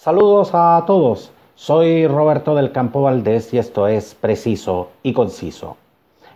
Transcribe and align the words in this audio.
Saludos 0.00 0.50
a 0.52 0.84
todos. 0.86 1.32
Soy 1.56 2.06
Roberto 2.06 2.54
del 2.54 2.70
Campo 2.70 3.02
Valdés 3.02 3.52
y 3.52 3.58
esto 3.58 3.88
es 3.88 4.14
Preciso 4.14 4.90
y 5.02 5.12
Conciso. 5.12 5.76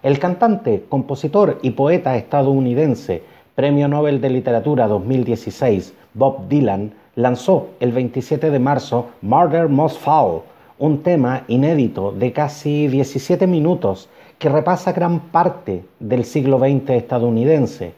El 0.02 0.18
cantante, 0.18 0.84
compositor 0.88 1.60
y 1.62 1.70
poeta 1.70 2.16
estadounidense, 2.16 3.22
Premio 3.54 3.86
Nobel 3.86 4.20
de 4.20 4.30
Literatura 4.30 4.88
2016, 4.88 5.94
Bob 6.12 6.48
Dylan, 6.48 6.92
lanzó 7.14 7.68
el 7.78 7.92
27 7.92 8.50
de 8.50 8.58
marzo 8.58 9.10
Murder 9.20 9.68
Most 9.68 10.00
Foul, 10.00 10.42
un 10.80 11.04
tema 11.04 11.44
inédito 11.46 12.10
de 12.10 12.32
casi 12.32 12.88
17 12.88 13.46
minutos 13.46 14.08
que 14.40 14.48
repasa 14.48 14.90
gran 14.90 15.20
parte 15.20 15.84
del 16.00 16.24
siglo 16.24 16.58
XX 16.58 16.90
estadounidense. 16.90 17.94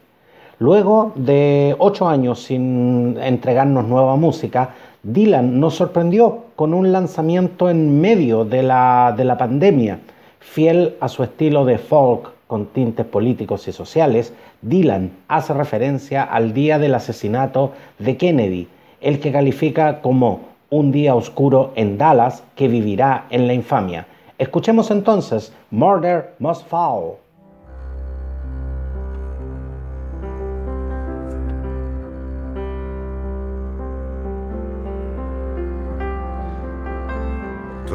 Luego 0.57 1.11
de 1.15 1.75
ocho 1.79 2.07
años 2.07 2.43
sin 2.43 3.17
entregarnos 3.19 3.85
nueva 3.85 4.15
música, 4.15 4.73
Dylan 5.07 5.59
nos 5.59 5.75
sorprendió 5.75 6.45
con 6.55 6.73
un 6.73 6.91
lanzamiento 6.91 7.69
en 7.69 8.01
medio 8.01 8.43
de 8.43 8.63
la, 8.63 9.13
de 9.15 9.23
la 9.23 9.37
pandemia. 9.37 9.99
Fiel 10.39 10.95
a 10.99 11.09
su 11.09 11.21
estilo 11.21 11.63
de 11.63 11.77
folk 11.77 12.31
con 12.47 12.65
tintes 12.65 13.05
políticos 13.05 13.67
y 13.67 13.71
sociales, 13.71 14.33
Dylan 14.63 15.11
hace 15.27 15.53
referencia 15.53 16.23
al 16.23 16.55
día 16.55 16.79
del 16.79 16.95
asesinato 16.95 17.73
de 17.99 18.17
Kennedy, 18.17 18.67
el 18.99 19.19
que 19.19 19.31
califica 19.31 20.01
como 20.01 20.39
un 20.71 20.91
día 20.91 21.13
oscuro 21.13 21.71
en 21.75 21.99
Dallas 21.99 22.41
que 22.55 22.67
vivirá 22.67 23.27
en 23.29 23.45
la 23.45 23.53
infamia. 23.53 24.07
Escuchemos 24.39 24.89
entonces 24.89 25.53
Murder 25.69 26.33
Must 26.39 26.67
Fall. 26.67 27.24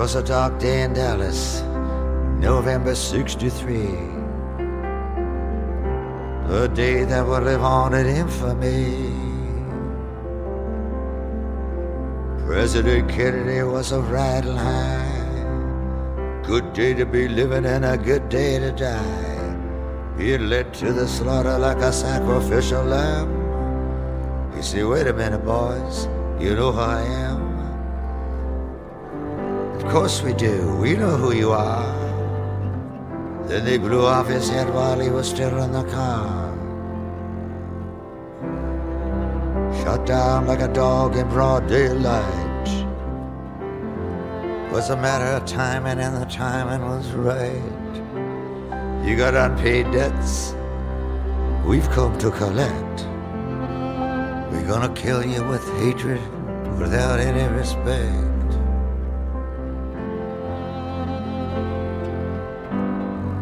'Twas 0.01 0.15
a 0.15 0.23
dark 0.23 0.59
day 0.59 0.81
in 0.85 0.95
Dallas, 0.95 1.61
November 2.39 2.95
63. 2.95 3.99
A 6.49 6.69
day 6.69 7.05
that 7.05 7.27
would 7.27 7.43
live 7.43 7.63
on 7.63 7.93
in 7.93 8.07
infamy. 8.07 9.13
President 12.47 13.11
Kennedy 13.11 13.63
was 13.63 13.93
a 13.93 14.01
riding 14.01 14.57
high. 14.57 16.41
Good 16.45 16.73
day 16.73 16.95
to 16.95 17.05
be 17.05 17.29
living 17.29 17.67
and 17.67 17.85
a 17.85 17.99
good 17.99 18.31
day 18.31 18.59
to 18.59 18.73
die. 18.73 19.55
He 20.17 20.39
led 20.39 20.73
to 20.81 20.95
the 20.95 21.07
slaughter 21.07 21.59
like 21.59 21.77
a 21.77 21.93
sacrificial 21.93 22.85
lamb. 22.85 23.29
You 24.57 24.63
see, 24.63 24.83
wait 24.83 25.09
a 25.09 25.13
minute, 25.13 25.45
boys, 25.45 26.09
you 26.41 26.55
know 26.57 26.73
who 26.73 26.81
I 26.81 27.03
am. 27.03 27.50
Of 29.91 29.97
course 29.97 30.23
we 30.23 30.35
do. 30.35 30.77
We 30.77 30.95
know 30.95 31.17
who 31.17 31.35
you 31.35 31.51
are. 31.51 31.85
Then 33.49 33.65
they 33.65 33.77
blew 33.77 34.07
off 34.07 34.29
his 34.29 34.49
head 34.49 34.73
while 34.73 35.01
he 35.01 35.11
was 35.11 35.29
still 35.29 35.59
in 35.59 35.73
the 35.73 35.83
car. 35.83 36.55
Shot 39.83 40.07
down 40.07 40.47
like 40.47 40.61
a 40.61 40.69
dog 40.69 41.17
in 41.17 41.29
broad 41.29 41.67
daylight. 41.67 42.69
Was 44.71 44.91
a 44.91 44.97
matter 44.97 45.25
of 45.25 45.45
timing, 45.45 45.99
and 45.99 46.23
the 46.23 46.27
timing 46.27 46.89
was 46.89 47.11
right. 47.11 47.93
You 49.05 49.17
got 49.17 49.35
unpaid 49.35 49.91
debts. 49.91 50.55
We've 51.67 51.91
come 51.91 52.17
to 52.19 52.31
collect. 52.31 53.09
We're 54.53 54.69
gonna 54.69 54.95
kill 54.95 55.27
you 55.27 55.43
with 55.49 55.69
hatred 55.83 56.21
without 56.79 57.19
any 57.19 57.53
respect. 57.53 58.30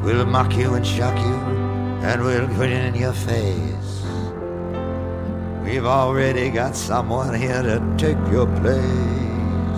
We'll 0.09 0.25
mock 0.25 0.57
you 0.57 0.73
and 0.73 0.87
shock 0.87 1.19
you, 1.19 1.35
and 2.01 2.23
we'll 2.23 2.47
grin 2.47 2.73
in 2.73 2.95
your 2.95 3.13
face. 3.13 4.03
We've 5.63 5.85
already 5.85 6.49
got 6.49 6.75
someone 6.75 7.35
here 7.35 7.63
to 7.63 7.79
take 7.99 8.17
your 8.33 8.47
place. 8.47 9.77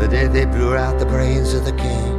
The 0.00 0.08
day 0.10 0.26
they 0.26 0.46
blew 0.46 0.74
out 0.74 0.98
the 0.98 1.06
brains 1.06 1.54
of 1.54 1.64
the 1.64 1.74
king, 1.74 2.12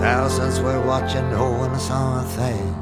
thousands 0.00 0.58
were 0.58 0.80
watching, 0.86 1.30
no 1.30 1.50
one 1.50 1.78
saw 1.78 2.22
a 2.22 2.24
thing. 2.24 2.74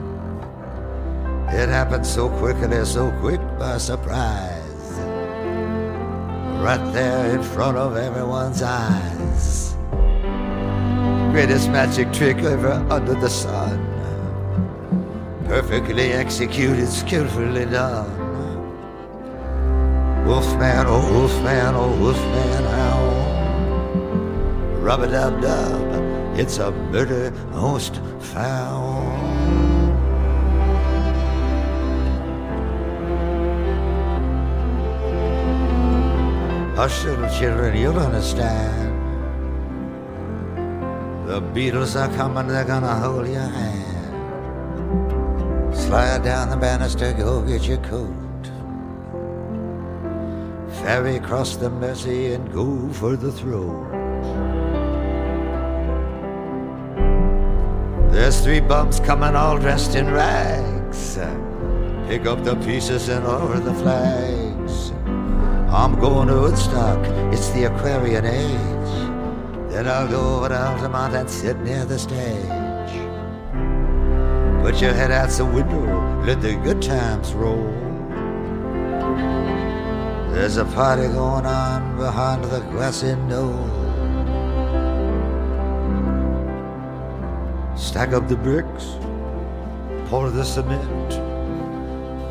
It 1.49 1.69
happened 1.69 2.07
so 2.07 2.29
quickly, 2.39 2.85
so 2.85 3.11
quick 3.19 3.41
by 3.59 3.79
surprise 3.79 4.58
right 6.69 6.93
there 6.93 7.35
in 7.35 7.43
front 7.43 7.79
of 7.79 7.97
everyone's 7.97 8.61
eyes. 8.61 9.75
Greatest 11.33 11.71
magic 11.71 12.13
trick 12.13 12.37
ever 12.41 12.75
under 12.91 13.15
the 13.15 13.31
sun. 13.31 13.79
Perfectly 15.47 16.13
executed, 16.13 16.87
skillfully 16.89 17.65
done. 17.65 18.13
Wolfman, 20.27 20.85
oh 20.87 21.11
wolfman, 21.11 21.75
oh 21.75 21.97
wolfman, 22.03 22.65
how? 22.77 22.99
Rub 24.83 25.01
a 25.01 25.07
dub 25.07 25.41
dub, 25.41 26.39
it's 26.39 26.59
a 26.59 26.71
murder 26.71 27.31
most 27.51 27.99
foul. 28.21 29.08
Hush, 36.79 37.03
little 37.07 37.29
children, 37.29 37.77
you'll 37.77 37.99
understand. 37.99 38.95
The 41.27 41.41
Beatles 41.41 41.97
are 41.97 42.09
coming, 42.15 42.47
they're 42.47 42.65
gonna 42.65 42.95
hold 42.95 43.27
your 43.27 43.41
hand. 43.41 44.15
Slide 45.75 46.23
down 46.23 46.51
the 46.51 46.57
banister, 46.57 47.13
go 47.15 47.43
get 47.43 47.67
your 47.67 47.79
coat. 47.79 48.15
Ferry 50.81 51.17
across 51.17 51.57
the 51.57 51.69
Mersey 51.69 52.35
and 52.35 52.49
go 52.53 52.89
for 52.93 53.17
the 53.17 53.33
throat. 53.33 53.91
There's 58.13 58.41
three 58.41 58.61
bums 58.61 59.01
coming 59.01 59.35
all 59.35 59.59
dressed 59.59 59.97
in 59.97 60.13
rags. 60.13 61.19
Pick 62.07 62.25
up 62.27 62.45
the 62.45 62.55
pieces 62.65 63.09
and 63.09 63.27
over 63.27 63.59
the 63.59 63.75
flag. 63.75 64.38
I'm 65.71 66.01
going 66.01 66.29
to 66.29 66.41
Woodstock, 66.41 66.99
it's 67.31 67.51
the 67.51 67.65
Aquarian 67.65 68.25
age. 68.25 69.71
Then 69.71 69.87
I'll 69.87 70.09
go 70.09 70.37
over 70.37 70.49
to 70.49 70.59
Altamont 70.59 71.15
and 71.15 71.29
sit 71.29 71.59
near 71.59 71.85
the 71.85 71.99
stage. 71.99 72.49
Put 74.63 74.81
your 74.81 74.95
head 74.95 75.11
out 75.11 75.29
the 75.29 75.45
window, 75.45 76.23
let 76.25 76.41
the 76.41 76.57
good 76.57 76.81
times 76.81 77.35
roll. 77.35 77.67
There's 80.33 80.57
a 80.57 80.65
party 80.65 81.07
going 81.09 81.45
on 81.45 81.99
behind 81.99 82.45
the 82.45 82.61
grassy 82.71 83.15
knoll. 83.15 83.69
Stack 87.77 88.15
up 88.15 88.27
the 88.27 88.37
bricks, 88.37 88.97
pour 90.09 90.31
the 90.31 90.45
cement. 90.45 91.11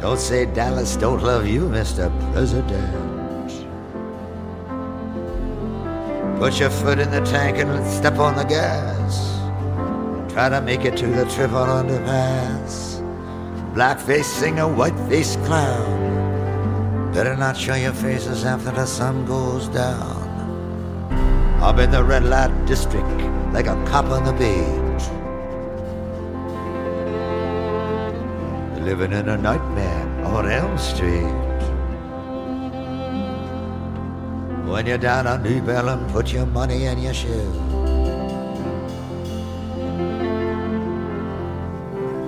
Don't 0.01 0.19
say 0.19 0.47
Dallas 0.47 0.95
don't 0.95 1.21
love 1.21 1.45
you, 1.45 1.69
Mr. 1.69 2.09
President. 2.33 3.16
Put 6.39 6.59
your 6.59 6.69
foot 6.69 6.99
in 6.99 7.09
the 7.09 7.21
tank 7.21 7.57
and 7.57 7.83
step 7.87 8.19
on 8.19 8.35
the 8.35 8.43
gas. 8.43 9.39
Try 10.31 10.49
to 10.49 10.61
make 10.61 10.85
it 10.85 10.95
to 10.97 11.07
the 11.07 11.25
triple 11.25 11.65
underpass. 11.65 13.01
Blackface 13.73 14.25
singer, 14.25 14.67
whiteface 14.67 15.35
clown. 15.47 17.11
Better 17.11 17.35
not 17.35 17.57
show 17.57 17.73
your 17.73 17.93
faces 17.93 18.45
after 18.45 18.69
the 18.69 18.85
sun 18.85 19.25
goes 19.25 19.67
down. 19.69 20.27
I'm 21.59 21.79
in 21.79 21.89
the 21.89 22.03
red 22.03 22.23
light 22.23 22.53
district 22.67 23.19
like 23.51 23.65
a 23.65 23.73
cop 23.87 24.05
on 24.05 24.23
the 24.23 24.33
beat. 24.33 24.85
Living 28.85 29.11
in 29.11 29.27
a 29.27 29.37
nightmare 29.37 30.25
on 30.25 30.47
Elm 30.51 30.77
Street. 30.77 31.46
When 34.67 34.85
you're 34.85 34.97
down 34.97 35.27
on 35.27 35.43
Deep 35.43 35.67
Ellum, 35.67 36.05
put 36.11 36.33
your 36.33 36.45
money 36.45 36.85
in 36.85 37.01
your 37.01 37.13
shoe. 37.13 37.51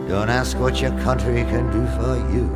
Don't 0.07 0.29
ask 0.29 0.57
what 0.57 0.81
your 0.81 0.97
country 1.01 1.43
can 1.43 1.69
do 1.69 1.85
for 1.97 2.15
you. 2.33 2.47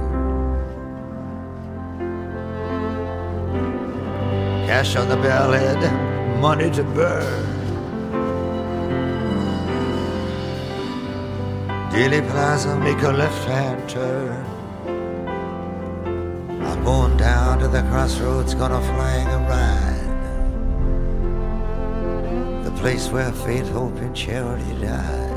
Cash 4.65 4.95
on 4.95 5.09
the 5.09 5.17
bellhead, 5.17 5.81
money 6.39 6.71
to 6.71 6.83
burn. 6.83 7.43
Dealey 11.91 12.27
Plaza, 12.31 12.79
make 12.79 13.01
a 13.03 13.11
left-hand 13.11 13.89
turn. 13.89 14.45
I'm 16.65 16.83
Going 16.83 17.17
down 17.17 17.42
to 17.63 17.69
the 17.69 17.81
crossroads, 17.83 18.53
gonna 18.55 18.81
flag 18.81 19.25
a 19.27 19.37
ride. 19.47 20.09
The 22.65 22.71
place 22.71 23.07
where 23.07 23.31
faith, 23.31 23.69
hope, 23.69 23.95
and 23.99 24.13
charity 24.13 24.73
died. 24.81 25.29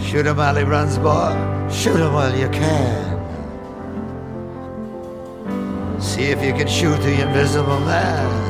Shoot 0.00 0.26
him 0.26 0.36
while 0.38 0.56
he 0.56 0.64
runs, 0.64 0.96
boy. 0.96 1.34
Shoot 1.70 2.00
him 2.00 2.14
while 2.14 2.34
you 2.34 2.48
can. 2.48 3.18
See 6.00 6.30
if 6.34 6.42
you 6.42 6.54
can 6.54 6.68
shoot 6.68 6.96
the 7.02 7.20
invisible 7.20 7.80
man. 7.80 8.46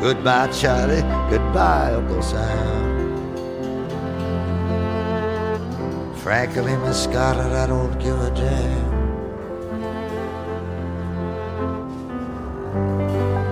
Goodbye, 0.00 0.48
Charlie. 0.48 1.04
Goodbye, 1.30 1.94
Uncle 1.94 2.22
Sam. 2.22 2.89
Frankly, 6.30 6.76
Miss 6.76 7.08
I 7.08 7.66
don't 7.66 7.98
give 7.98 8.16
a 8.20 8.30
damn. 8.30 8.92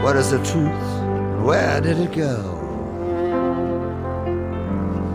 What 0.01 0.15
is 0.15 0.31
the 0.31 0.39
truth? 0.45 1.43
Where 1.45 1.81
did 1.81 1.99
it 1.99 2.13
go? 2.13 2.39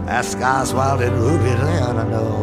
Ask 0.09 0.37
Oswald 0.39 1.03
and 1.03 1.15
Ruby 1.15 1.55
Leon 1.63 1.95
to 1.95 2.03
know. 2.11 2.35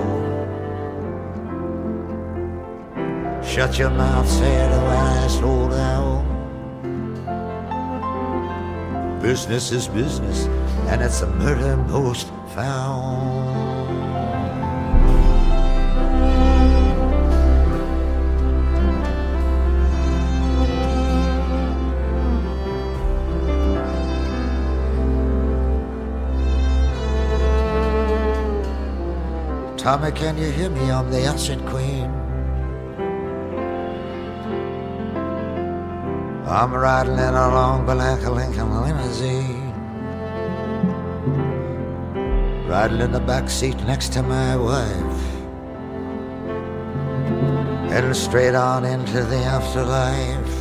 Shut 3.45 3.79
your 3.79 3.91
mouth, 3.91 4.27
said 4.27 4.73
the 4.73 4.81
wise 4.87 5.39
old 5.43 5.75
owl. 5.75 6.25
Business 9.21 9.71
is 9.71 9.87
business, 9.87 10.47
and 10.89 11.03
it's 11.03 11.21
a 11.21 11.27
murder 11.27 11.77
most 11.77 12.29
found. 12.55 13.70
Tommy, 29.81 30.13
can 30.13 30.37
you 30.37 30.51
hear 30.51 30.69
me? 30.69 30.91
I'm 30.91 31.11
the 31.11 31.23
Acid 31.23 31.59
Queen. 31.65 32.05
I'm 36.47 36.75
riding 36.75 37.15
in 37.15 37.35
a 37.35 37.49
long 37.49 37.87
black 37.87 38.21
Lincoln 38.29 38.79
limousine. 38.83 39.73
Riding 42.69 43.01
in 43.01 43.13
the 43.13 43.21
back 43.21 43.49
seat 43.49 43.79
next 43.85 44.13
to 44.13 44.23
my 44.23 44.55
wife. 44.55 45.21
Heading 47.91 48.13
straight 48.13 48.55
on 48.55 48.85
into 48.85 49.25
the 49.25 49.39
afterlife. 49.39 50.61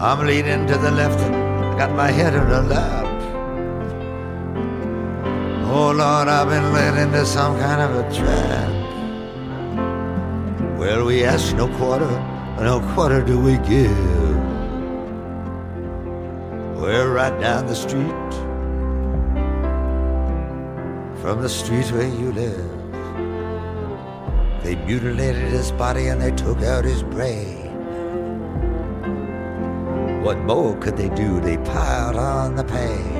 I'm 0.00 0.26
leaning 0.26 0.66
to 0.66 0.76
the 0.78 0.90
left 0.90 1.20
got 1.78 1.94
my 1.94 2.10
head 2.10 2.34
in 2.34 2.48
the 2.48 2.62
lap. 2.62 3.09
Oh 5.72 5.92
Lord, 5.92 6.26
I've 6.26 6.48
been 6.48 6.72
led 6.72 6.98
into 6.98 7.24
some 7.24 7.56
kind 7.60 7.80
of 7.80 7.90
a 7.94 8.02
trap. 8.12 8.70
Well, 10.76 11.04
we 11.06 11.22
ask 11.22 11.54
no 11.54 11.68
quarter, 11.78 12.10
no 12.58 12.80
quarter 12.92 13.22
do 13.22 13.38
we 13.38 13.56
give. 13.58 13.96
We're 16.76 17.12
right 17.14 17.40
down 17.40 17.68
the 17.68 17.76
street 17.76 18.32
from 21.22 21.40
the 21.40 21.48
street 21.48 21.86
where 21.92 22.08
you 22.08 22.32
live. 22.32 22.70
They 24.64 24.74
mutilated 24.74 25.52
his 25.52 25.70
body 25.70 26.08
and 26.08 26.20
they 26.20 26.32
took 26.32 26.62
out 26.62 26.84
his 26.84 27.04
brain. 27.04 27.70
What 30.24 30.38
more 30.38 30.76
could 30.78 30.96
they 30.96 31.10
do? 31.10 31.40
They 31.40 31.58
piled 31.58 32.16
on 32.16 32.56
the 32.56 32.64
pain. 32.64 33.19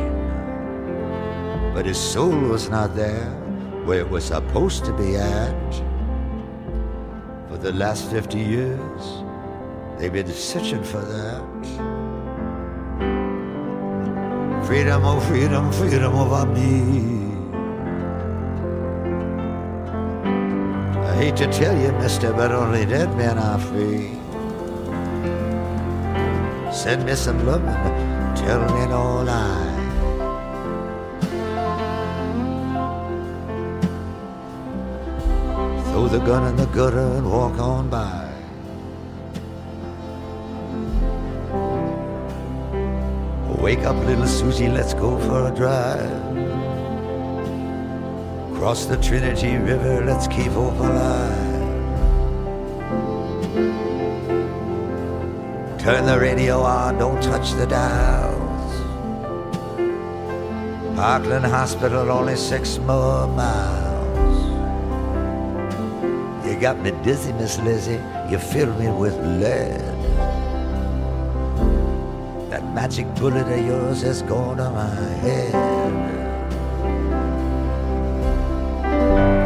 But 1.74 1.86
his 1.86 1.98
soul 1.98 2.36
was 2.36 2.68
not 2.68 2.96
there 2.96 3.30
where 3.84 4.00
it 4.00 4.10
was 4.10 4.24
supposed 4.24 4.84
to 4.84 4.92
be 4.92 5.16
at. 5.16 5.74
For 7.48 7.58
the 7.58 7.72
last 7.72 8.10
50 8.10 8.38
years, 8.38 9.24
they've 9.96 10.12
been 10.12 10.28
searching 10.28 10.82
for 10.82 11.00
that. 11.00 11.90
Freedom, 14.66 15.04
oh 15.04 15.20
freedom, 15.20 15.72
freedom 15.72 16.14
over 16.14 16.46
me. 16.46 17.30
I 21.08 21.14
hate 21.16 21.36
to 21.36 21.46
tell 21.52 21.76
you, 21.76 21.92
mister, 21.92 22.32
but 22.32 22.52
only 22.52 22.84
dead 22.86 23.16
men 23.16 23.38
are 23.38 23.58
free. 23.58 24.16
Send 26.72 27.04
me 27.06 27.14
some 27.14 27.44
loving, 27.44 27.74
tell 28.36 28.60
me 28.74 28.86
no 28.86 29.22
lie. 29.24 29.69
Throw 36.00 36.08
the 36.08 36.24
gun 36.24 36.46
in 36.48 36.56
the 36.56 36.64
gutter 36.64 36.98
and 37.18 37.30
walk 37.30 37.58
on 37.58 37.90
by. 37.90 38.26
Wake 43.60 43.80
up, 43.80 43.96
little 44.06 44.26
Susie, 44.26 44.70
let's 44.70 44.94
go 44.94 45.18
for 45.18 45.52
a 45.52 45.54
drive. 45.54 46.08
Cross 48.54 48.86
the 48.86 48.96
Trinity 48.96 49.58
River, 49.58 50.02
let's 50.06 50.26
keep 50.26 50.52
hope 50.52 50.78
alive. 50.78 51.58
Turn 55.80 56.06
the 56.06 56.18
radio 56.18 56.62
on, 56.62 56.96
don't 56.96 57.22
touch 57.22 57.52
the 57.52 57.66
dials. 57.66 58.72
Parkland 60.96 61.44
Hospital, 61.44 62.10
only 62.10 62.36
six 62.36 62.78
more 62.78 63.26
miles. 63.26 63.89
Got 66.60 66.78
me 66.80 66.90
dizzy, 67.02 67.32
Miss 67.32 67.58
Lizzie, 67.60 67.98
you 68.28 68.38
fill 68.38 68.70
me 68.74 68.90
with 68.90 69.16
lead. 69.40 69.80
That 72.50 72.62
magic 72.74 73.06
bullet 73.14 73.48
of 73.50 73.64
yours 73.64 74.02
has 74.02 74.20
gone 74.20 74.58
to 74.58 74.68
my 74.68 74.94
head. 75.24 75.54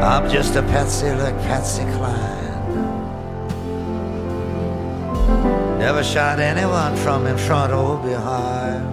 I'm 0.03 0.29
just 0.29 0.57
a 0.57 0.63
patsy 0.63 1.11
like 1.13 1.39
Patsy 1.43 1.85
Cline. 1.95 2.43
Never 5.79 6.03
shot 6.03 6.41
anyone 6.41 6.97
from 6.97 7.29
in 7.29 7.39
front 7.39 7.73
or 7.73 7.97
behind. 7.99 8.85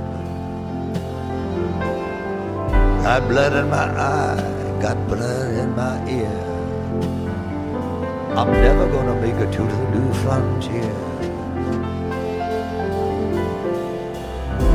Got 3.02 3.28
blood 3.28 3.54
in 3.54 3.68
my 3.68 3.90
eye, 4.00 4.80
got 4.80 5.08
blood 5.08 5.56
in 5.56 5.76
my 5.76 6.08
ear. 6.08 7.31
I'm 8.34 8.50
never 8.50 8.88
gonna 8.90 9.20
make 9.20 9.36
it 9.36 9.52
to 9.52 9.62
the 9.62 9.90
new 9.92 10.14
frontier. 10.24 11.12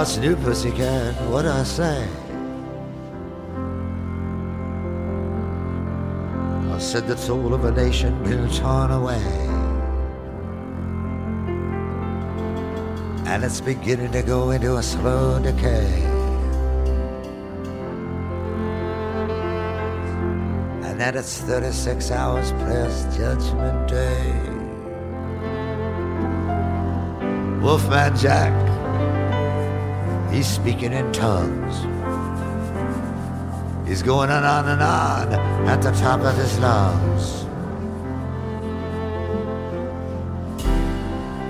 What's 0.00 0.16
new, 0.16 0.34
pussycat? 0.34 1.14
What 1.28 1.44
I 1.44 1.62
say? 1.62 2.08
I 6.72 6.78
said 6.78 7.06
the 7.06 7.18
soul 7.18 7.52
of 7.52 7.66
a 7.66 7.70
nation 7.70 8.16
been 8.24 8.48
torn 8.48 8.92
away. 8.92 9.22
And 13.26 13.44
it's 13.44 13.60
beginning 13.60 14.10
to 14.12 14.22
go 14.22 14.52
into 14.52 14.78
a 14.78 14.82
slow 14.82 15.38
decay. 15.38 15.92
And 20.82 20.98
that 20.98 21.14
it's 21.14 21.42
36 21.42 22.10
hours 22.10 22.52
past 22.52 23.18
Judgment 23.18 23.86
Day. 23.86 24.32
Wolfman 27.60 28.16
Jack 28.16 28.69
He's 30.32 30.46
speaking 30.46 30.92
in 30.92 31.12
tongues. 31.12 31.76
He's 33.88 34.02
going 34.02 34.30
on 34.30 34.44
on 34.44 34.68
and 34.68 34.80
on 34.80 35.32
at 35.68 35.82
the 35.82 35.90
top 35.90 36.20
of 36.20 36.36
his 36.36 36.58
lungs. 36.60 37.44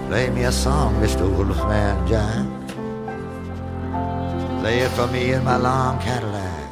Play 0.08 0.30
me 0.30 0.44
a 0.44 0.52
song, 0.52 0.94
Mr. 0.94 1.28
Wolfman 1.28 2.06
Jack. 2.08 2.46
Play 4.60 4.78
it 4.80 4.90
for 4.92 5.06
me 5.08 5.32
in 5.32 5.44
my 5.44 5.56
long 5.56 5.99
Cadillac. 6.00 6.70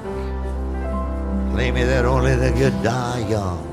Play 1.52 1.70
me 1.70 1.84
that 1.84 2.04
only 2.04 2.34
the 2.34 2.50
good 2.52 2.82
die 2.82 3.26
young. 3.28 3.64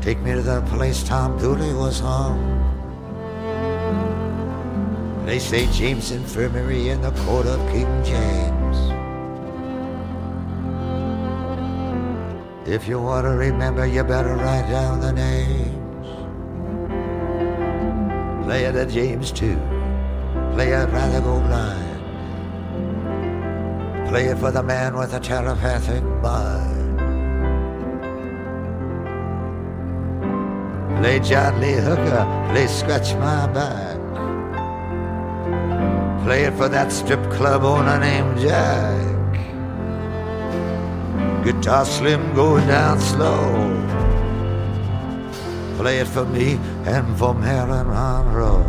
Take 0.00 0.20
me 0.20 0.32
to 0.32 0.42
the 0.42 0.62
place 0.62 1.02
Tom 1.02 1.36
Dooley 1.38 1.74
was 1.74 1.98
hung. 1.98 2.65
They 5.26 5.40
say 5.40 5.66
James 5.72 6.12
Infirmary 6.12 6.90
in 6.90 7.00
the 7.00 7.10
court 7.26 7.46
of 7.46 7.58
King 7.72 8.04
James. 8.04 8.76
If 12.64 12.86
you 12.86 13.02
want 13.02 13.24
to 13.26 13.30
remember, 13.30 13.84
you 13.86 14.04
better 14.04 14.36
write 14.36 14.70
down 14.70 15.00
the 15.00 15.12
names. 15.12 16.06
Play 18.44 18.66
Etta 18.66 18.86
James 18.86 19.32
too. 19.32 19.58
Play 20.54 20.68
it 20.68 20.88
rather 20.90 21.20
go 21.20 21.40
blind. 21.40 22.04
Play 24.08 24.26
it 24.26 24.38
for 24.38 24.52
the 24.52 24.62
man 24.62 24.94
with 24.96 25.12
a 25.12 25.18
telepathic 25.18 26.04
mind. 26.22 26.98
Play 31.00 31.18
John 31.18 31.60
Lee 31.60 31.72
Hooker, 31.72 32.48
play 32.52 32.68
Scratch 32.68 33.12
My 33.14 33.48
Back. 33.48 33.95
Play 36.26 36.42
it 36.42 36.54
for 36.54 36.68
that 36.68 36.90
strip 36.90 37.22
club 37.30 37.62
owner 37.62 38.00
named 38.00 38.40
Jack. 38.40 39.32
Guitar 41.44 41.84
slim 41.84 42.34
going 42.34 42.66
down 42.66 42.98
slow. 42.98 43.46
Play 45.78 46.00
it 46.00 46.08
for 46.08 46.24
me 46.24 46.58
and 46.84 47.16
for 47.16 47.32
Marilyn 47.32 47.86
Monroe. 47.86 48.64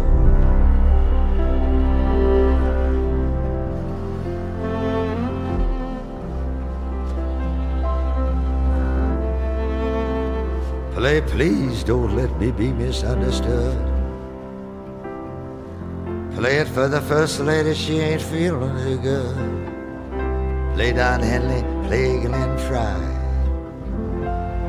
Play, 10.93 11.21
please 11.21 11.83
don't 11.83 12.15
let 12.15 12.29
me 12.39 12.51
be 12.51 12.71
misunderstood. 12.71 13.96
Play 16.37 16.57
it 16.57 16.67
for 16.67 16.87
the 16.87 17.01
first 17.01 17.39
lady, 17.39 17.73
she 17.73 17.97
ain't 17.97 18.21
feeling 18.21 18.77
too 18.77 18.99
good. 18.99 19.35
Play 20.75 20.93
Don 20.93 21.19
Henley, 21.19 21.63
play 21.87 22.19
Glenn 22.19 22.55
Frey. 22.59 23.07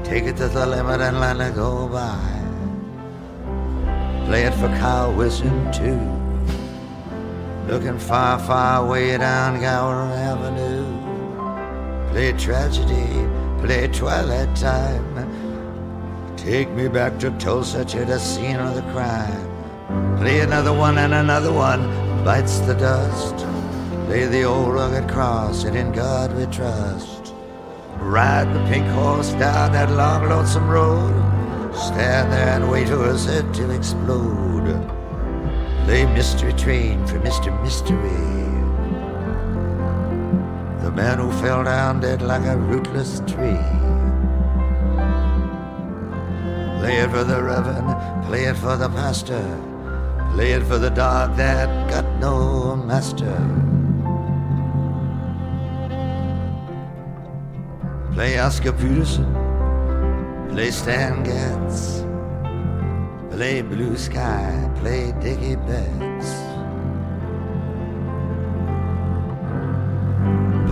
Take 0.02 0.24
it 0.24 0.38
to 0.38 0.48
the 0.48 0.64
limit 0.64 1.02
and 1.02 1.20
let 1.20 1.38
it 1.38 1.54
go 1.54 1.86
by. 1.86 2.18
Play 4.24 4.44
it 4.44 4.54
for 4.54 4.68
Carl 4.78 5.12
Wilson 5.12 5.70
too. 5.70 6.00
Looking 7.70 7.98
far, 7.98 8.38
far 8.38 8.86
way 8.86 9.18
down 9.18 9.60
Gower 9.60 10.10
Avenue. 10.30 10.86
Play 12.12 12.32
tragedy, 12.32 13.28
play 13.60 13.88
twilight 13.88 14.56
time. 14.56 15.04
Take 16.34 16.70
me 16.70 16.88
back 16.88 17.18
to 17.18 17.30
Tulsa 17.32 17.84
to 17.84 18.06
the 18.06 18.18
scene 18.18 18.56
of 18.56 18.74
the 18.74 18.82
crime. 18.90 19.47
Play 20.18 20.40
another 20.40 20.74
one 20.74 20.98
and 20.98 21.14
another 21.14 21.50
one 21.50 21.80
bites 22.22 22.58
the 22.60 22.74
dust. 22.74 23.36
Play 24.04 24.26
the 24.26 24.42
old 24.42 24.74
rugged 24.74 25.08
cross 25.08 25.64
and 25.64 25.74
in 25.76 25.92
God 25.92 26.36
we 26.36 26.44
trust. 26.46 27.32
Ride 27.96 28.52
the 28.52 28.60
pink 28.70 28.86
horse 28.88 29.30
down 29.32 29.72
that 29.72 29.90
long 29.90 30.28
lonesome 30.28 30.68
road. 30.68 31.14
Stand 31.74 32.30
there 32.30 32.48
and 32.48 32.70
wait 32.70 32.88
for 32.88 33.16
head 33.16 33.54
to 33.54 33.70
explode. 33.70 34.76
Play 35.84 36.04
mystery 36.12 36.52
train 36.52 37.06
for 37.06 37.18
Mr. 37.20 37.48
Mystery. 37.62 38.28
The 40.82 40.90
man 40.90 41.18
who 41.18 41.32
fell 41.40 41.64
down 41.64 42.00
dead 42.00 42.20
like 42.20 42.44
a 42.44 42.58
rootless 42.58 43.20
tree. 43.20 43.64
Play 46.78 46.96
it 46.98 47.10
for 47.10 47.24
the 47.24 47.42
reverend, 47.42 48.26
play 48.26 48.44
it 48.44 48.56
for 48.56 48.76
the 48.76 48.90
pastor. 48.90 49.42
Play 50.34 50.52
it 50.52 50.62
for 50.64 50.78
the 50.78 50.90
dog 50.90 51.36
that 51.36 51.68
got 51.90 52.04
no 52.20 52.76
master. 52.76 53.36
Play 58.14 58.38
Oscar 58.38 58.72
Peterson, 58.72 59.32
play 60.50 60.70
Stan 60.70 61.22
Getz, 61.22 62.04
play 63.30 63.62
Blue 63.62 63.96
Sky, 63.96 64.70
play 64.80 65.12
Dickey 65.20 65.56
Betts. 65.56 66.30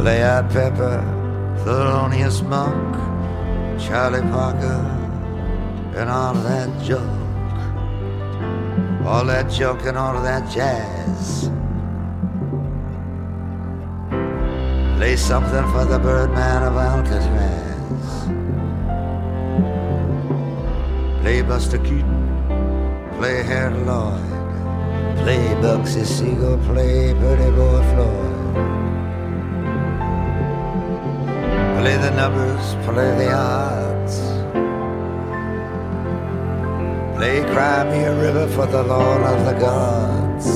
Play 0.01 0.23
Art 0.23 0.49
Pepper, 0.51 1.03
Thelonious 1.65 2.43
Monk, 2.49 2.95
Charlie 3.81 4.23
Parker, 4.31 4.83
and 5.97 6.09
all 6.11 6.35
that 6.35 6.71
junk 6.83 7.26
all 9.07 9.25
that 9.25 9.49
junk 9.49 9.87
and 9.87 9.97
all 9.97 10.17
of 10.17 10.25
that 10.25 10.51
jazz. 10.51 11.49
Play 14.97 15.17
something 15.17 15.65
for 15.71 15.85
the 15.85 15.99
Birdman 15.99 16.65
of 16.65 16.77
Alcatraz. 16.77 18.07
Play 21.23 21.43
Buster 21.43 21.79
Keaton, 21.79 22.27
play 23.19 23.43
Harold 23.45 23.87
Lloyd, 23.87 25.19
play 25.23 25.55
Bugsy 25.63 26.05
Siegel, 26.05 26.59
play 26.67 27.15
Pretty 27.15 27.51
Boy 27.53 27.83
Floyd. 27.93 28.37
Play 31.81 31.97
the 31.99 32.11
numbers, 32.11 32.75
play 32.85 33.11
the 33.19 33.33
odds. 33.33 33.86
Play 37.17 37.41
Cry 37.45 37.83
Me 37.91 38.05
a 38.05 38.15
River 38.15 38.47
for 38.49 38.67
the 38.67 38.83
Lord 38.83 39.23
of 39.23 39.43
the 39.47 39.55
Gods. 39.55 40.47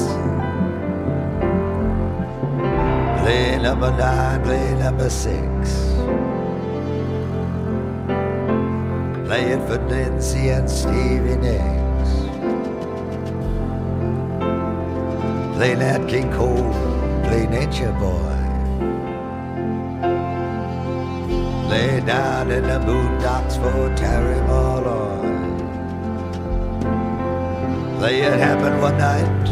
Play 3.22 3.58
number 3.62 3.90
nine, 3.96 4.42
play 4.42 4.74
number 4.74 5.08
six. 5.08 5.40
Play 9.26 9.52
it 9.54 9.62
for 9.66 9.78
Lindsey 9.88 10.50
and 10.50 10.68
Stevie 10.70 11.36
Nicks. 11.36 12.10
Play 15.56 15.74
Nat 15.76 16.06
King 16.08 16.30
Cole, 16.30 16.72
play 17.24 17.46
Nature 17.46 17.96
Boy. 17.98 18.36
Lay 21.70 22.00
down 22.00 22.50
in 22.50 22.64
the 22.64 22.80
boondocks 22.80 23.56
for 23.56 23.96
Terry 23.96 24.40
Malloy. 24.42 25.49
Play 28.00 28.22
it 28.22 28.32
happened 28.32 28.80
one 28.80 28.96
night, 28.96 29.48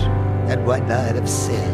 and 0.51 0.65
one 0.65 0.89
night 0.89 1.17
of 1.17 1.29
sin. 1.29 1.71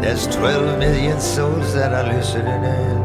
There's 0.00 0.26
12 0.28 0.78
million 0.78 1.20
souls 1.20 1.74
that 1.74 1.92
are 1.92 2.10
listening 2.10 2.64
in. 2.64 2.98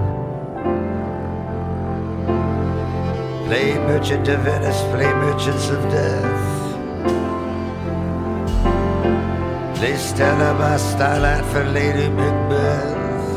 Play 3.48 3.78
merchant 3.80 4.26
of 4.30 4.40
Venice, 4.40 4.82
play 4.94 5.12
merchants 5.26 5.68
of 5.68 5.82
death. 5.92 6.46
Play 9.76 9.98
Stella 9.98 10.58
by 10.58 10.78
starlight 10.78 11.44
for 11.52 11.66
Lady 11.66 12.08
Macbeth. 12.08 13.36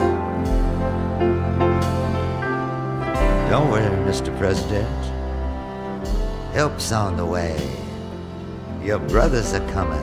Don't 3.50 3.68
worry, 3.68 3.90
Mr. 4.06 4.30
President. 4.38 5.15
Help's 6.56 6.90
on 6.90 7.18
the 7.18 7.26
way. 7.26 7.54
Your 8.82 8.98
brothers 8.98 9.52
are 9.52 9.68
coming. 9.72 10.00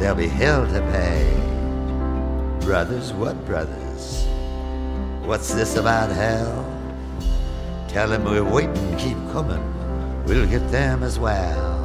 There'll 0.00 0.16
be 0.16 0.26
hell 0.26 0.66
to 0.66 0.80
pay. 0.90 1.30
Brothers, 2.66 3.12
what 3.12 3.36
brothers? 3.46 4.26
What's 5.22 5.54
this 5.54 5.76
about 5.76 6.10
hell? 6.10 6.66
Tell 7.86 8.08
them 8.08 8.24
we're 8.24 8.42
waiting, 8.42 8.96
keep 8.96 9.16
coming. 9.30 9.62
We'll 10.24 10.48
get 10.48 10.68
them 10.72 11.04
as 11.04 11.20
well. 11.20 11.84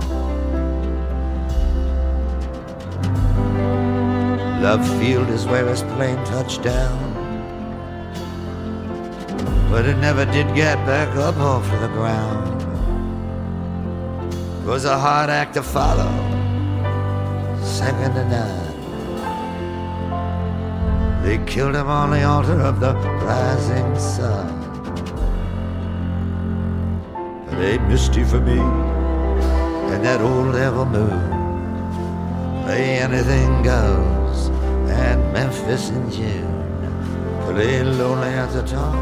Love 4.63 4.83
Field 4.99 5.29
is 5.29 5.45
where 5.45 5.67
his 5.67 5.83
plane 5.83 6.17
touched 6.25 6.63
down. 6.63 7.13
But 9.69 9.85
it 9.85 9.97
never 9.97 10.25
did 10.25 10.55
get 10.55 10.83
back 10.87 11.15
up 11.17 11.37
off 11.37 11.69
the 11.69 11.87
ground. 11.89 12.48
It 14.69 14.73
was 14.73 14.85
a 14.85 14.99
hard 14.99 15.31
act 15.31 15.55
to 15.55 15.63
follow, 15.63 16.11
second 17.63 18.13
to 18.13 18.23
none. 18.29 18.75
They 21.23 21.39
killed 21.51 21.73
him 21.73 21.87
on 21.87 22.11
the 22.11 22.21
altar 22.23 22.61
of 22.61 22.79
the 22.79 22.93
rising 22.93 23.97
sun. 23.97 24.47
They 27.57 27.79
misty 27.79 28.23
for 28.23 28.39
me 28.39 28.59
and 29.91 30.05
that 30.05 30.21
old 30.21 30.53
devil 30.53 30.85
moon. 30.85 31.31
Play 32.63 32.99
anything 32.99 33.63
goes 33.63 34.49
and 34.89 35.33
Memphis 35.33 35.89
in 35.89 36.11
June. 36.11 36.63
Play 37.45 37.81
lonely 37.83 38.27
at 38.27 38.53
the 38.53 38.61
top 38.61 38.93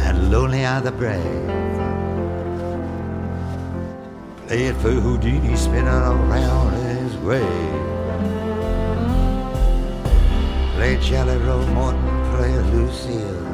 and 0.00 0.30
lonely 0.30 0.66
are 0.66 0.82
the 0.82 0.92
brave. 0.92 1.63
Play 4.46 4.64
it 4.66 4.76
for 4.76 4.90
Houdini 4.90 5.56
spinning 5.56 5.86
around 5.86 6.74
in 6.74 6.96
his 6.98 7.16
grave. 7.16 7.44
Play 10.74 10.98
Jelly 11.00 11.38
Roll 11.38 11.66
Morton, 11.68 12.08
play 12.30 12.52
Lucille. 12.72 13.44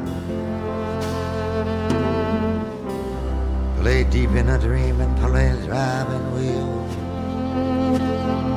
Play 3.80 4.02
deep 4.02 4.30
in 4.30 4.48
a 4.48 4.58
dream 4.58 5.00
and 5.00 5.16
play 5.18 5.54
driving 5.64 6.26
wheel. 6.34 6.88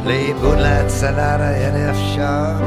Play 0.03 0.33
Moonlight 0.33 0.89
Sonata 0.89 1.55
in 1.65 1.75
F 1.75 1.97
sharp. 2.15 2.61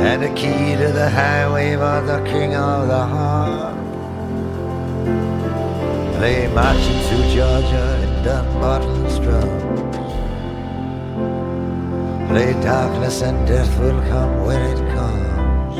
And 0.00 0.22
the 0.24 0.30
key 0.34 0.74
to 0.82 0.90
the 0.92 1.08
highway 1.08 1.76
for 1.76 2.00
the 2.04 2.20
king 2.28 2.56
of 2.56 2.88
the 2.88 3.06
harp. 3.06 3.47
Play 6.18 6.48
marching 6.48 7.00
through 7.06 7.26
Georgia 7.32 7.84
in 8.02 8.10
Dumbarton's 8.24 9.20
Drums. 9.20 10.04
Play 12.28 12.52
darkness 12.54 13.22
and 13.22 13.46
death 13.46 13.70
will 13.78 14.00
come 14.10 14.44
when 14.44 14.60
it 14.60 14.80
comes. 14.96 15.76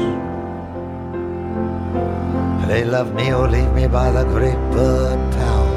Play 2.64 2.84
love 2.84 3.12
me 3.14 3.32
or 3.34 3.48
leave 3.48 3.72
me 3.72 3.88
by 3.88 4.12
the 4.12 4.22
great 4.26 4.60
Bud 4.70 5.18
Powell. 5.32 5.74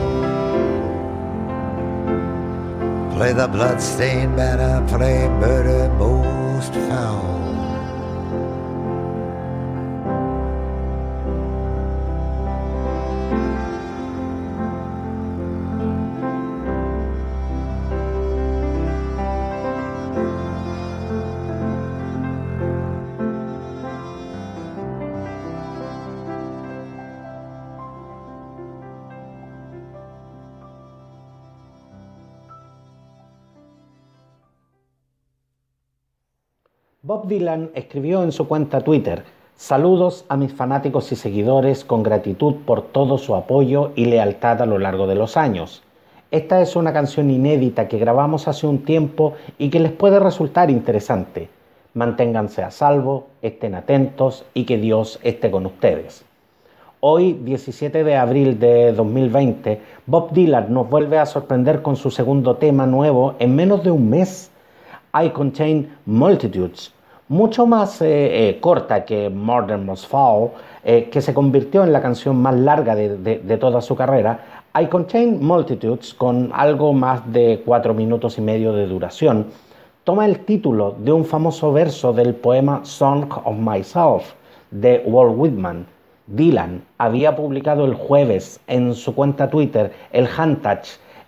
Play 3.16 3.34
the 3.34 3.48
blood-stained 3.48 4.36
banner, 4.36 4.88
play 4.88 5.28
murder 5.28 5.90
most 5.98 6.72
foul. 6.72 7.41
Bob 37.12 37.28
Dylan 37.28 37.72
escribió 37.74 38.24
en 38.24 38.32
su 38.32 38.48
cuenta 38.48 38.80
Twitter, 38.80 39.26
Saludos 39.58 40.24
a 40.30 40.38
mis 40.38 40.54
fanáticos 40.54 41.12
y 41.12 41.18
seguidores 41.18 41.84
con 41.84 42.04
gratitud 42.04 42.56
por 42.66 42.84
todo 42.84 43.18
su 43.18 43.36
apoyo 43.36 43.92
y 43.98 44.06
lealtad 44.06 44.62
a 44.62 44.66
lo 44.66 44.80
largo 44.80 45.08
de 45.08 45.16
los 45.16 45.36
años. 45.36 45.84
Esta 46.32 46.62
es 46.62 46.78
una 46.78 46.94
canción 46.94 47.30
inédita 47.30 47.90
que 47.90 47.98
grabamos 47.98 48.48
hace 48.48 48.66
un 48.66 48.86
tiempo 48.86 49.34
y 49.58 49.70
que 49.70 49.82
les 49.82 49.92
puede 49.92 50.22
resultar 50.22 50.70
interesante. 50.72 51.50
Manténganse 51.96 52.64
a 52.64 52.72
salvo, 52.72 53.28
estén 53.42 53.76
atentos 53.76 54.46
y 54.54 54.64
que 54.64 54.78
Dios 54.78 55.20
esté 55.22 55.52
con 55.52 55.66
ustedes. 55.66 56.24
Hoy, 57.02 57.34
17 57.34 58.06
de 58.06 58.16
abril 58.16 58.58
de 58.58 58.94
2020, 58.94 59.82
Bob 60.06 60.32
Dylan 60.32 60.74
nos 60.74 60.90
vuelve 60.90 61.20
a 61.20 61.26
sorprender 61.26 61.82
con 61.82 61.98
su 61.98 62.10
segundo 62.10 62.56
tema 62.56 62.86
nuevo 62.86 63.36
en 63.40 63.54
menos 63.54 63.84
de 63.84 63.92
un 63.92 64.10
mes. 64.10 64.50
I 65.14 65.32
Contain 65.32 65.94
Multitudes, 66.06 66.94
mucho 67.32 67.66
más 67.66 68.02
eh, 68.02 68.50
eh, 68.50 68.60
corta 68.60 69.06
que 69.06 69.30
Modern 69.30 69.86
Must 69.86 70.06
Fall, 70.06 70.50
eh, 70.84 71.10
que 71.10 71.22
se 71.22 71.34
convirtió 71.34 71.82
en 71.86 71.94
la 71.94 72.02
canción 72.02 72.36
más 72.36 72.54
larga 72.56 72.94
de, 72.94 73.58
toda 73.58 73.80
su 73.80 73.96
carrera. 73.96 74.64
I 74.78 74.88
Contain 74.88 75.42
Multitudes, 75.42 76.14
con 76.14 76.52
algo 76.54 76.92
más 76.92 77.22
de 77.32 77.64
cuatro 77.66 77.94
minutos 77.94 78.38
y 78.38 78.42
medio 78.42 78.74
de 78.74 78.86
duración, 78.86 79.46
toma 80.04 80.26
el 80.26 80.40
título 80.40 80.94
de 81.00 81.14
un 81.14 81.24
famoso 81.24 81.72
verso 81.72 82.12
del 82.12 82.36
poema 82.36 82.82
Song 82.84 83.32
of 83.46 83.56
Myself 83.58 84.34
de 84.70 85.02
Walt 85.06 85.34
Whitman. 85.38 85.86
Dylan 86.28 86.84
había 86.98 87.34
publicado 87.34 87.86
el 87.86 87.94
jueves 87.94 88.60
en 88.68 88.94
su 88.94 89.16
cuenta 89.16 89.50
Twitter 89.50 89.94
el 90.12 90.28
hashtag 90.28 90.84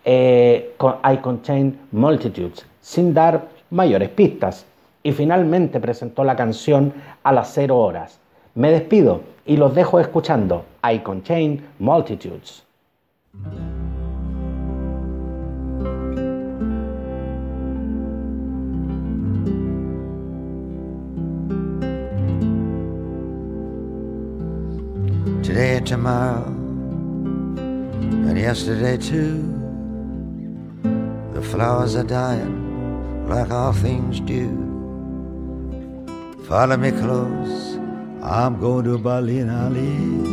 I 0.06 1.18
Contain 1.22 1.80
Multitudes, 1.94 2.66
sin 2.82 3.14
dar 3.14 3.48
mayores 3.70 4.10
pistas 4.10 4.66
y 5.04 5.12
finalmente 5.12 5.80
presentó 5.80 6.24
la 6.24 6.36
canción 6.36 6.94
a 7.24 7.34
las 7.34 7.54
0 7.54 7.78
horas. 7.78 8.20
Me 8.56 8.72
despido 8.72 9.22
y 9.46 9.58
los 9.58 9.76
dejo 9.76 10.00
escuchando 10.00 10.66
I 10.84 11.00
Contain 11.00 11.62
Multitudes. 11.80 12.64
Today 25.44 25.82
tomorrow, 25.82 26.46
and 27.58 28.38
yesterday 28.40 28.98
too, 28.98 29.44
the 31.34 31.42
flowers 31.42 31.96
are 31.96 32.04
dying 32.04 33.28
like 33.28 33.52
all 33.52 33.72
things 33.72 34.20
do. 34.22 34.73
Follow 36.54 36.78
me 36.78 36.92
close, 36.92 37.78
I'm 38.22 38.60
going 38.60 38.84
to 38.84 39.00
Ballinalee. 39.00 40.30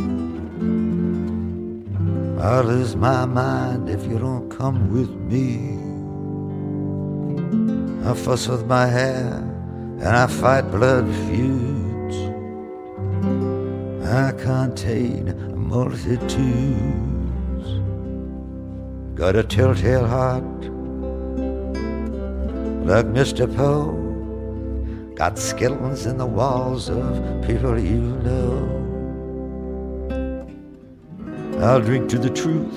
I'll 2.38 2.62
lose 2.62 2.94
my 2.94 3.24
mind 3.24 3.88
if 3.88 4.04
you 4.04 4.18
don't 4.18 4.50
come 4.50 4.92
with 4.92 5.08
me. 5.08 5.78
I 8.06 8.12
fuss 8.12 8.48
with 8.48 8.66
my 8.66 8.84
hair 8.84 9.32
and 9.32 10.08
I 10.08 10.26
fight 10.26 10.70
blood 10.70 11.06
feuds. 11.24 12.16
I 14.04 14.32
contain 14.32 15.34
multitudes. 15.56 16.28
Got 19.14 19.36
a 19.36 19.42
telltale 19.42 20.06
heart 20.06 20.60
like 22.84 23.06
Mr. 23.06 23.48
Poe. 23.56 24.09
Got 25.20 25.38
skeletons 25.38 26.06
in 26.06 26.16
the 26.16 26.24
walls 26.24 26.88
of 26.88 27.44
people 27.46 27.78
you 27.78 28.00
know. 28.24 28.56
I'll 31.60 31.82
drink 31.82 32.08
to 32.12 32.18
the 32.18 32.30
truth 32.30 32.72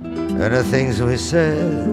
and 0.00 0.54
the 0.54 0.62
things 0.62 1.02
we 1.02 1.16
said. 1.16 1.88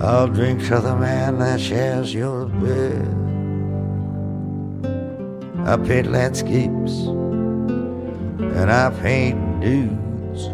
I'll 0.00 0.28
drink 0.28 0.64
to 0.68 0.78
the 0.78 0.94
man 0.94 1.40
that 1.40 1.60
shares 1.60 2.14
your 2.14 2.46
bed. 2.46 3.08
I 5.66 5.76
paint 5.76 6.12
landscapes 6.12 6.92
and 8.60 8.70
I 8.70 8.90
paint 8.90 9.60
dudes. 9.60 10.46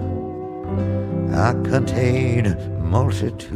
I 1.36 1.52
contain 1.68 2.56
multitudes. 2.90 3.52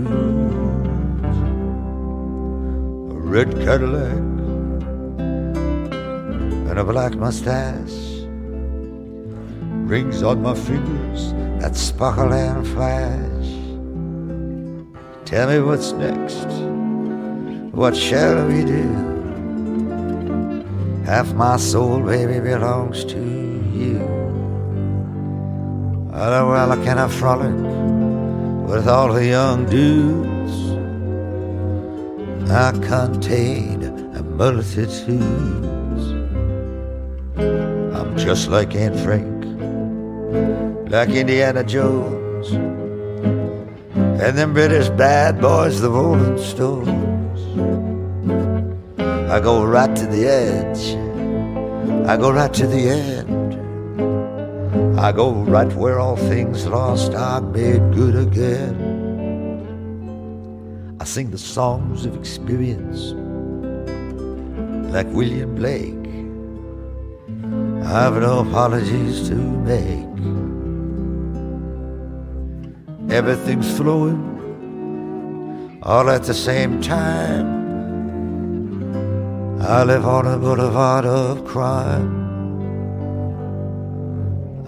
Red 3.26 3.50
Cadillac 3.56 4.16
and 6.70 6.78
a 6.78 6.84
black 6.84 7.16
mustache. 7.16 8.22
Rings 9.90 10.22
on 10.22 10.42
my 10.42 10.54
fingers 10.54 11.32
that 11.60 11.74
sparkle 11.74 12.32
and 12.32 12.64
flash. 12.68 13.48
Tell 15.24 15.48
me 15.48 15.58
what's 15.58 15.90
next. 15.90 16.46
What 17.74 17.96
shall 17.96 18.46
we 18.46 18.64
do? 18.64 18.88
Half 21.04 21.34
my 21.34 21.56
soul, 21.56 21.98
baby, 22.02 22.38
belongs 22.38 23.04
to 23.06 23.18
you. 23.74 23.98
Oh, 26.12 26.48
well, 26.48 26.70
I 26.70 26.76
cannot 26.84 27.10
frolic 27.10 27.56
with 28.70 28.86
all 28.86 29.12
the 29.12 29.26
young 29.26 29.66
dudes. 29.66 30.75
I 32.48 32.70
contain 32.80 33.82
a 34.14 34.22
multitudes. 34.22 35.20
I'm 37.36 38.16
just 38.16 38.48
like 38.48 38.74
Anne 38.74 38.96
Frank, 38.98 39.44
like 40.90 41.08
Indiana 41.08 41.64
Jones, 41.64 42.52
and 43.92 44.38
them 44.38 44.52
British 44.52 44.88
bad 44.90 45.40
boys, 45.40 45.80
the 45.80 45.90
Rolling 45.90 46.38
Stones. 46.38 47.40
I 49.30 49.40
go 49.40 49.64
right 49.64 49.94
to 49.96 50.06
the 50.06 50.26
edge. 50.26 50.96
I 52.08 52.16
go 52.16 52.30
right 52.30 52.54
to 52.54 52.66
the 52.66 52.88
end. 52.88 53.56
I 55.00 55.10
go 55.10 55.32
right 55.32 55.72
where 55.74 55.98
all 55.98 56.16
things 56.16 56.64
lost 56.66 57.12
are 57.12 57.40
made 57.40 57.92
good 57.92 58.14
again. 58.14 58.95
I 61.06 61.08
sing 61.08 61.30
the 61.30 61.38
songs 61.38 62.04
of 62.04 62.16
experience 62.16 63.12
like 64.92 65.06
William 65.12 65.54
Blake. 65.54 66.08
I've 67.86 68.16
no 68.20 68.40
apologies 68.40 69.28
to 69.28 69.36
make. 69.36 70.04
Everything's 73.08 73.70
flowing 73.76 74.18
all 75.84 76.10
at 76.10 76.24
the 76.24 76.34
same 76.34 76.80
time. 76.82 77.46
I 79.62 79.84
live 79.84 80.04
on 80.04 80.26
a 80.26 80.36
boulevard 80.36 81.04
of 81.06 81.44
crime. 81.44 82.10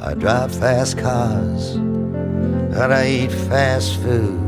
I 0.00 0.14
drive 0.14 0.54
fast 0.54 0.98
cars 0.98 1.74
and 1.74 2.94
I 2.94 3.08
eat 3.08 3.32
fast 3.32 3.96
foods. 3.96 4.47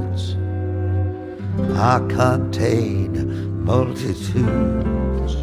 I 1.77 1.99
contain 2.09 3.65
multitudes. 3.65 5.37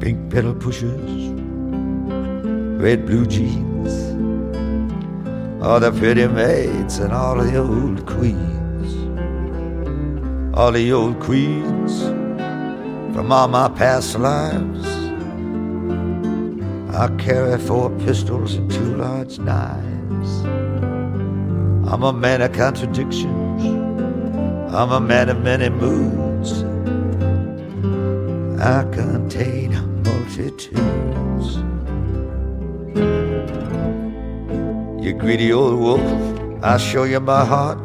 Pink 0.00 0.30
pedal 0.32 0.54
pushers, 0.54 1.28
red 2.80 3.06
blue 3.06 3.26
jeans, 3.26 3.92
all 5.62 5.78
the 5.78 5.92
pretty 5.92 6.26
maids 6.26 6.98
and 6.98 7.12
all 7.12 7.36
the 7.36 7.56
old 7.56 8.04
queens, 8.06 8.94
all 10.56 10.72
the 10.72 10.92
old 10.92 11.20
queens 11.20 12.02
from 13.14 13.30
all 13.30 13.46
my 13.46 13.68
past 13.68 14.18
lives. 14.18 14.88
I 16.94 17.08
carry 17.16 17.58
four 17.58 17.90
pistols 18.00 18.54
and 18.54 18.70
two 18.70 18.96
large 18.96 19.38
knives. 19.38 20.42
I'm 21.92 22.02
a 22.04 22.12
man 22.12 22.40
of 22.40 22.52
contradictions. 22.54 23.64
I'm 24.74 24.92
a 24.92 24.98
man 24.98 25.28
of 25.28 25.42
many 25.42 25.68
moods. 25.68 26.62
I 28.58 28.84
contain 28.84 29.72
multitudes. 30.02 31.56
You 35.04 35.12
greedy 35.12 35.52
old 35.52 35.78
wolf, 35.80 36.64
I'll 36.64 36.78
show 36.78 37.04
you 37.04 37.20
my 37.20 37.44
heart, 37.44 37.84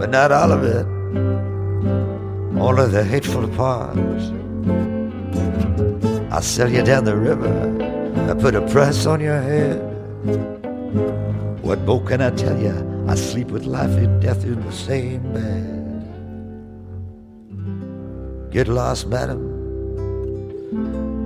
but 0.00 0.08
not 0.08 0.32
all 0.32 0.50
of 0.50 0.64
it, 0.64 0.86
all 2.58 2.80
of 2.80 2.92
the 2.92 3.04
hateful 3.04 3.48
parts. 3.48 4.32
I'll 6.32 6.40
sell 6.40 6.70
you 6.70 6.82
down 6.82 7.04
the 7.04 7.18
river. 7.18 7.52
I 8.30 8.32
put 8.32 8.54
a 8.54 8.62
price 8.62 9.04
on 9.04 9.20
your 9.20 9.42
head. 9.42 9.88
What 11.62 11.80
more 11.82 12.02
can 12.02 12.20
I 12.20 12.30
tell 12.30 12.58
you? 12.58 13.04
I 13.08 13.14
sleep 13.14 13.48
with 13.48 13.64
life 13.64 13.90
and 13.90 14.20
death 14.22 14.44
in 14.44 14.60
the 14.64 14.72
same 14.72 15.32
bed. 15.32 15.74
Get 18.50 18.68
lost, 18.68 19.08
madam. 19.08 19.56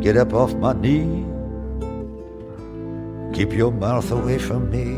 Get 0.01 0.17
up 0.17 0.33
off 0.33 0.55
my 0.55 0.73
knee. 0.73 1.27
Keep 3.35 3.53
your 3.53 3.73
mouth 3.73 4.11
away 4.11 4.39
from 4.39 4.71
me. 4.71 4.97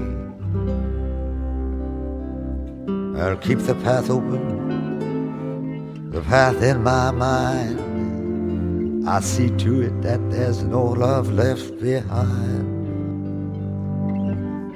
I'll 3.21 3.37
keep 3.37 3.59
the 3.61 3.75
path 3.77 4.11
open, 4.11 6.11
the 6.11 6.21
path 6.23 6.63
in 6.63 6.83
my 6.83 7.11
mind. 7.11 9.09
I 9.09 9.21
see 9.21 9.51
to 9.51 9.83
it 9.83 10.03
that 10.03 10.31
there's 10.31 10.65
no 10.65 10.85
love 10.85 11.33
left 11.33 11.81
behind. 11.81 12.74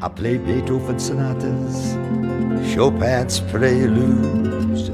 I 0.01 0.09
play 0.09 0.39
Beethoven 0.39 1.01
sonatas, 1.01 1.95
Chopin's 2.73 3.41
preludes. 3.41 4.91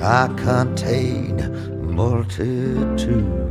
I 0.00 0.28
contain 0.38 1.94
multitudes. 1.94 3.41